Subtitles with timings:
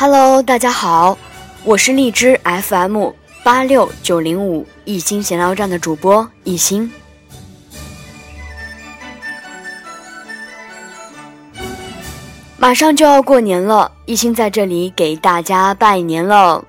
[0.00, 1.18] Hello，大家好，
[1.64, 3.08] 我是荔枝 FM
[3.42, 6.92] 八六九零五一心闲聊站的主播一心。
[12.56, 16.64] 马上就要过年了，一心在这里给大家拜年了。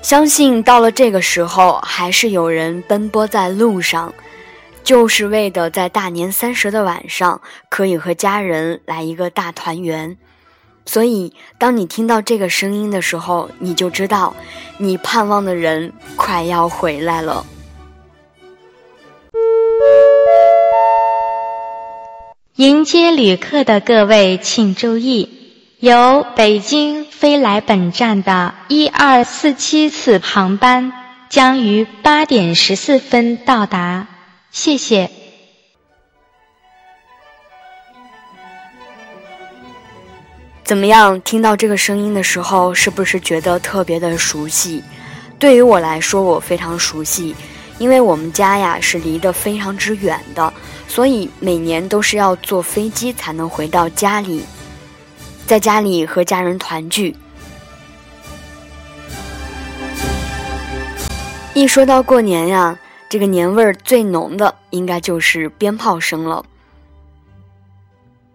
[0.00, 4.14] 相信到了这个时候，还是有人奔波在路上。
[4.82, 10.16] 就是为的在大年三十的晚上可以和家人来一个大团圆，
[10.84, 14.34] 所以当你听到这个声音的时候，你就知道
[14.78, 17.46] 你盼望的人快要回来了。
[22.56, 25.28] 迎接旅客的各位请注意，
[25.78, 30.92] 由北京飞来本站的一二四七次航班
[31.30, 34.08] 将于八点十四分到达。
[34.50, 35.08] 谢谢。
[40.64, 41.20] 怎么样？
[41.22, 44.82] 听到这个声音的时候，是不是觉得特别的熟悉？
[45.38, 47.34] 对于我来说，我非常熟悉，
[47.78, 50.52] 因为我们家呀是离得非常之远的，
[50.86, 54.44] 所以每年都是要坐飞机才能回到家里，
[55.46, 57.16] 在家里和家人团聚。
[61.54, 62.78] 一说到过年呀。
[63.10, 66.44] 这个年味儿最浓的，应该就是鞭炮声了。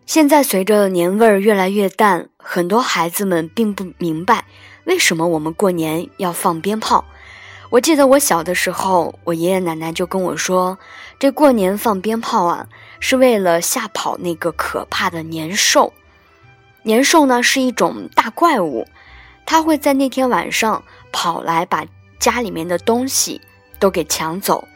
[0.05, 4.43] 现在随着年味儿越来越淡，很多孩子们并不明白
[4.83, 7.05] 为什么我们过年要放鞭炮。
[7.69, 10.77] 我记得我小的时候，我爷爷奶奶就跟我说，
[11.17, 12.67] 这过年放鞭炮啊，
[12.99, 15.93] 是为了吓跑那个可怕的年兽。
[16.83, 18.85] 年兽呢是一种大怪物，
[19.45, 21.85] 它会在那天晚上跑来把
[22.19, 23.39] 家里面的东西。
[23.79, 24.67] 都给抢走，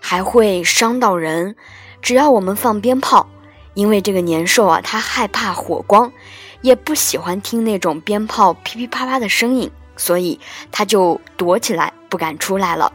[0.00, 1.56] 还会伤到人。
[2.02, 3.28] 只要我们放鞭炮，
[3.74, 6.12] 因为这个年兽啊，它害怕火光，
[6.60, 10.38] 也不喜欢听那种鞭炮噼噼啪啪的声音，所以
[10.70, 12.92] 它就躲起来，不敢出来了。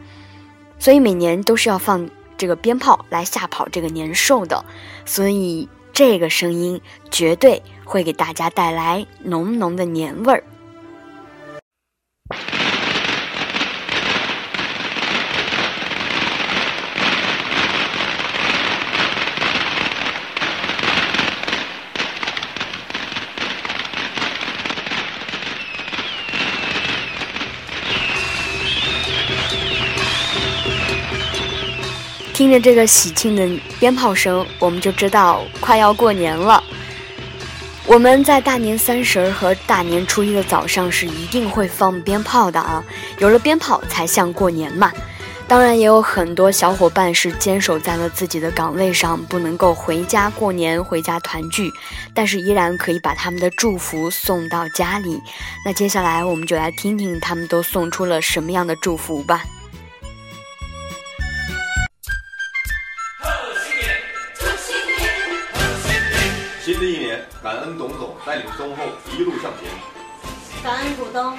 [0.80, 4.64] 所以每年都是要放这个鞭炮来吓跑这个年兽的。
[5.06, 10.44] 所以这个声音绝对会给大家带来浓浓的年味儿。
[32.42, 33.48] 听着这个喜庆的
[33.80, 36.64] 鞭炮声，我们就知道快要过年了。
[37.86, 42.84] 我们在大年三十和大年初一的早上是一定会放鞭炮的啊！
[43.20, 44.92] 有了鞭炮才像过年嘛。
[45.48, 51.72] 当然，也有很多小伙伴是坚守在了自己的岗位上，不能够回家过年、回家团聚，
[52.12, 55.22] 但是依然可以把他们的祝福送到家里。
[55.64, 59.44] 那接下来，我们就来听听他们都送出了什么样的祝福吧。
[67.62, 69.70] 恩董总带领中厚一路向前，
[70.64, 71.38] 感恩股东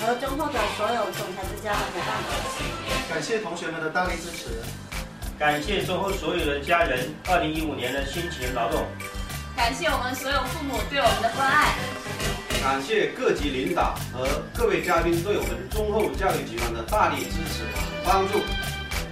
[0.00, 2.16] 和中厚的所有总裁之家的伙伴，
[3.08, 4.62] 感谢同学们的大力支持，
[5.38, 8.86] 感谢中厚所有的家人二零一五年的辛勤劳动，
[9.54, 11.74] 感谢我们所有父母对我们的关爱，
[12.62, 17.64] 感谢各级领导和各位嘉宾对我们中厚教育集团的大力支持
[18.04, 18.40] 帮助，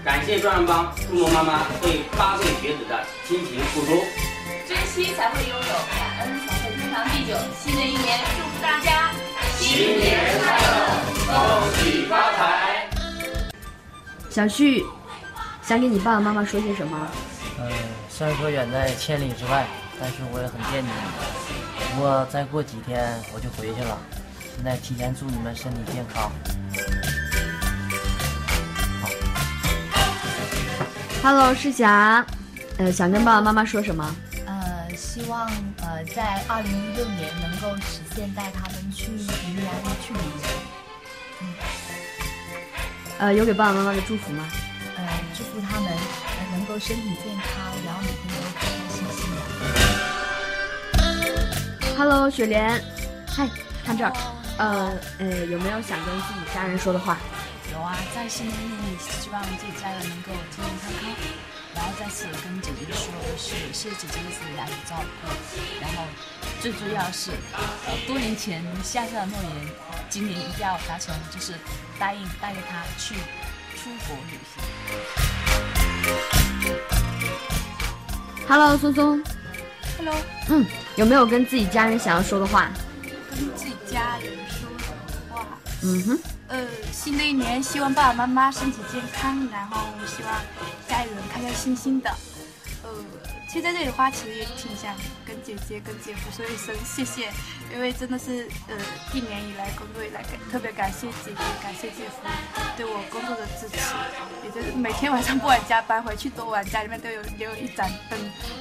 [0.04, 4.02] 感谢专案帮父母妈妈对八岁学子的辛勤付出。
[4.68, 7.36] 珍惜才会拥有，感恩才会天长地久。
[7.62, 9.12] 新的一年，祝福大家
[9.56, 10.66] 新年快乐，
[11.26, 11.34] 恭
[11.76, 12.88] 喜发财。
[14.30, 14.84] 小旭，
[15.62, 17.08] 想给你爸爸妈妈说些什么？
[17.60, 17.72] 嗯，
[18.08, 19.66] 虽然说远在千里之外，
[20.00, 20.94] 但是我也很惦记你们。
[21.94, 23.98] 不过再过几天我就回去了。
[24.54, 26.30] 现在提前祝你们身体健康。
[31.22, 32.24] Hello，世霞，
[32.78, 34.14] 呃，想跟爸爸妈妈说什么？
[35.18, 35.50] 希望
[35.82, 40.46] 呃，在二零一六年能够实现带他们去云南去旅游。
[41.40, 41.42] 嗯，
[43.18, 44.48] 呃，有给爸爸妈妈的祝福吗？
[44.96, 45.04] 呃，
[45.36, 45.92] 祝福他们
[46.52, 47.42] 能够身体健康，
[47.84, 49.28] 然后每天都开开心心
[51.82, 51.96] 的。
[51.96, 52.80] Hello，雪莲，
[53.26, 53.48] 嗨，
[53.84, 54.12] 看这儿，
[54.58, 57.18] 呃呃，有没有想跟自己家人说的话？
[57.72, 61.10] 有啊，在新的一年里，希望自己家人能够健健康康。
[61.78, 65.28] 然后再次跟姐姐说，是谢谢姐姐一直以来的照顾。
[65.80, 66.02] 然后
[66.60, 69.52] 最重要是，呃，多年前下下的诺言，
[70.10, 71.54] 今年一定要达成，就是
[71.96, 73.14] 答应带着她去
[73.76, 74.60] 出国旅行。
[78.48, 79.22] Hello，松松
[79.98, 80.16] ，Hello，
[80.48, 80.66] 嗯，
[80.96, 82.72] 有没有跟自己家人想要说的话？
[83.30, 84.36] 跟自己家人
[85.88, 86.18] 嗯哼，
[86.48, 90.32] 呃，新的一年希望爸爸妈妈身体健康，然后希望
[90.86, 92.10] 家里人开开心心的。
[92.82, 92.90] 呃，
[93.48, 94.94] 其实在这里的话，其实也挺想
[95.24, 97.32] 跟姐姐、跟姐夫说一声谢谢，
[97.74, 98.76] 因为真的是呃
[99.14, 102.28] 一年以来工作以来，感特别感谢姐姐、感谢姐夫
[102.76, 103.78] 对我工作的支持，
[104.44, 108.18] 也就是每天晚上不管加班回去多晚，家里面都有留有一盏灯，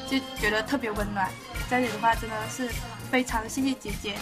[0.10, 1.30] 就觉得特别温暖。
[1.70, 2.70] 在这里的话，真的是
[3.12, 4.16] 非常谢谢姐姐，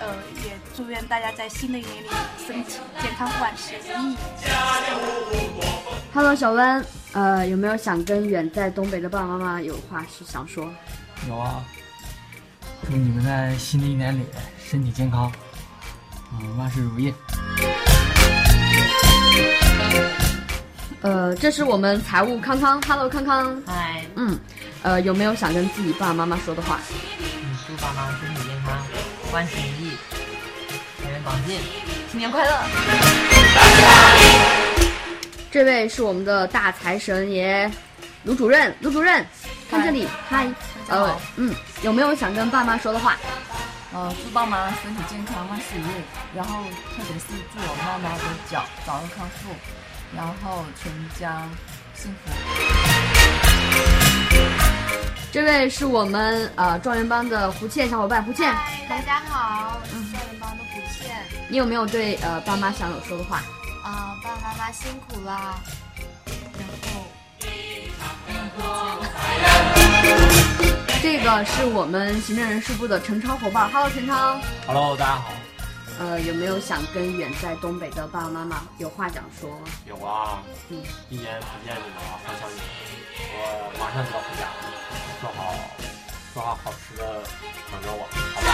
[0.00, 0.06] 呃，
[0.44, 2.08] 也祝愿大家在新的一年里
[2.46, 4.16] 身体健康，万事如意。
[6.14, 10.66] Hello，小温，呃，有没有想跟远在东北的爸爸妈妈有话是想说？
[11.28, 11.62] 有啊，
[12.86, 14.24] 祝你们在新的一年里
[14.58, 15.30] 身体健康，
[16.32, 17.12] 嗯，万事如意。
[21.02, 24.38] 呃，这是我们财务康康，Hello，康康，嗨，嗯，
[24.82, 26.80] 呃，有没有想跟自己爸爸妈妈说的话？
[27.42, 28.39] 嗯，祝爸妈身体
[29.30, 29.96] 健康，万事如意，
[31.02, 31.60] 财源广进，
[32.10, 32.58] 新年快乐！
[35.50, 37.70] 这位是我们的大财神爷，
[38.24, 39.24] 卢主任，卢主任，
[39.70, 40.48] 看这里，嗨，
[40.88, 43.16] 呃嗯，有没有想跟爸妈说的话？
[43.92, 46.02] 呃，祝爸妈身体健康，万事如意。
[46.34, 46.62] 然后
[46.96, 49.50] 特别是祝我妈妈的脚早日康复，
[50.14, 51.42] 然后全家
[51.94, 52.99] 幸福。
[55.32, 58.52] 这位是我们呃状元帮的胡倩小伙伴，胡倩，
[58.88, 61.24] 大家好，我是状元帮的胡倩。
[61.48, 63.36] 你有没有对呃爸妈想有说的话？
[63.84, 65.54] 啊、爸爸妈妈辛苦啦。
[68.26, 68.98] 然后，
[71.00, 74.36] 这个是我们行政人事部的陈超伙伴，Hello，陈超。
[74.66, 75.32] Hello，大家好。
[76.00, 79.48] 呃，有没有想跟远在东北的爸爸妈妈有话想说？
[79.86, 82.64] 有啊，嗯，一年不见你们了，好想你们。
[83.32, 84.50] 我马上就要回家了，
[85.20, 85.54] 做好
[86.32, 87.22] 做好好吃的
[87.70, 88.48] 等着我，好吧？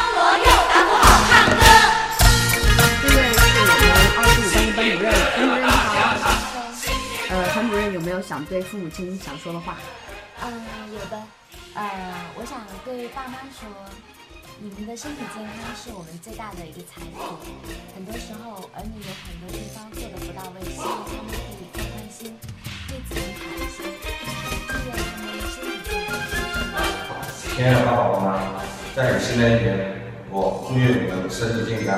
[3.02, 3.80] 这位是我们
[4.18, 5.78] 二十五班的班主任，班主任你好。
[7.30, 9.76] 呃，班主任有没有想对父母亲想说的话？
[10.42, 11.22] 嗯、有的。
[11.74, 11.84] 呃，
[12.34, 13.68] 我想对爸妈说，
[14.58, 17.38] 你们的身体健康是我们最大的一个财富。
[17.94, 22.34] 很多时候，儿女有很多地方做的不到位，希望他们可以放宽心，
[27.56, 28.60] 亲爱的爸爸妈妈，
[28.94, 29.96] 在新的一年，
[30.28, 31.96] 我祝愿你们身体健康，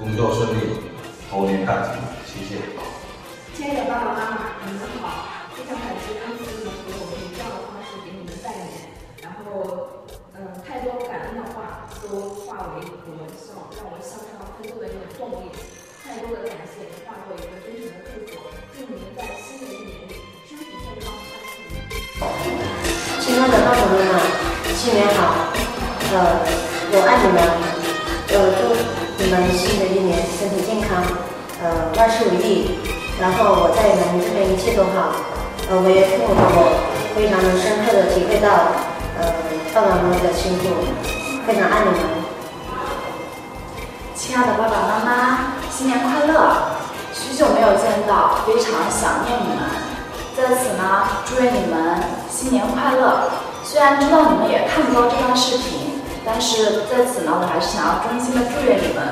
[0.00, 0.88] 工作顺利，
[1.28, 2.56] 猴年大吉，谢谢。
[3.52, 5.52] 亲爱的爸爸妈妈，你们好！
[5.52, 8.88] 非常感谢公司能给我们以这样的方式给你们拜年，
[9.20, 15.52] 然后，嗯、太多感恩的话都化为我们向让我们向上奋斗的一种动力，
[16.00, 20.16] 太多的感谢化作一个真诚的祝福，祝你们在新的一年里
[20.48, 21.12] 身体健康，
[22.24, 22.67] 万事如意。
[23.48, 24.20] 亲爱的爸爸妈妈，
[24.76, 25.48] 新年好！
[26.12, 26.44] 呃，
[26.92, 27.40] 我爱你们，
[28.28, 28.76] 呃，祝
[29.16, 31.00] 你们新的一年身体健康，
[31.64, 32.76] 呃，万事如意。
[33.18, 35.16] 然后我在你们这边一切都好，
[35.72, 36.76] 呃，我也父母我
[37.16, 38.52] 非常的深刻的体会到，
[39.16, 39.32] 呃，
[39.72, 40.68] 爸爸妈妈的辛苦，
[41.48, 42.04] 非常爱你们。
[44.12, 46.36] 亲爱的爸爸妈妈，新年快乐！
[47.16, 49.64] 许久没有见到，非常想念你们。
[50.38, 51.98] 在此呢，祝愿你们
[52.30, 53.28] 新年快乐。
[53.64, 59.02] 虽然知道你们也看不到这段视频，但是在此呢，我还是想要衷心的祝愿你们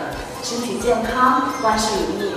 [0.45, 2.31] 身体健康，万事如意。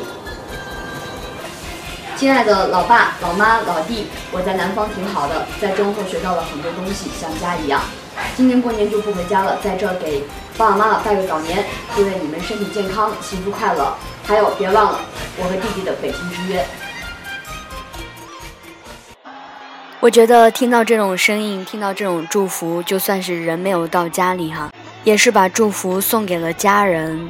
[2.17, 7.81] 亲爱的老爸、老妈、老弟，我在南方挺好的，在中后学到了很多东西，像家一样。
[8.35, 10.23] 今年过年就不回家了，在这儿给
[10.57, 11.63] 爸爸妈妈拜个早年，
[11.95, 13.93] 祝愿你们身体健康、幸福快乐。
[14.25, 14.99] 还有，别忘了
[15.37, 16.65] 我和弟弟的北京之约。
[20.01, 24.71] 我觉得听到这种声音，听到这种祝福，就算是人没有到家里哈，
[25.03, 27.29] 也是把祝福送给了家人。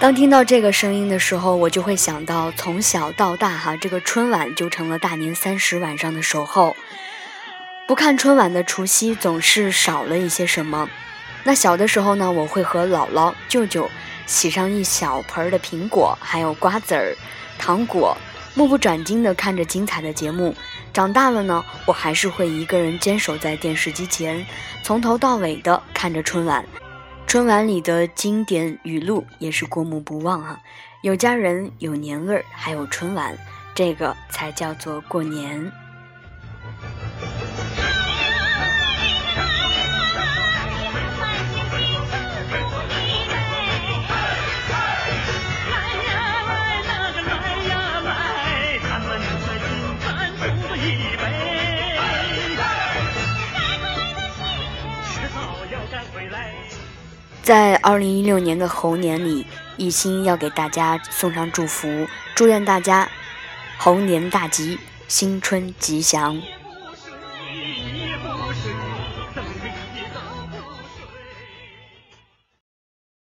[0.00, 6.74] 当听到这个声音的时候，我就会想到从小到大哈，这个春晚就成了大年三十晚上的守候。
[7.86, 10.88] 不看春晚的除夕总是少了一些什么。
[11.44, 13.88] 那小的时候呢，我会和姥姥、舅舅
[14.26, 17.16] 洗上一小盆儿的苹果，还有瓜子儿、
[17.58, 18.16] 糖果，
[18.54, 20.54] 目不转睛地看着精彩的节目。
[20.92, 24.46] 长大了呢，我还是会一个人坚守在电视机前，
[24.84, 26.64] 从头到尾的看着春晚。
[27.26, 30.60] 春晚里的经典语录也是过目不忘啊，
[31.02, 33.36] 有家人，有年味儿，还有春晚，
[33.74, 35.72] 这个才叫做过年。
[57.42, 59.44] 在二零一六年的猴年里，
[59.76, 62.06] 一心要给大家送上祝福，
[62.36, 63.08] 祝愿大家
[63.76, 66.40] 猴年大吉，新春吉祥。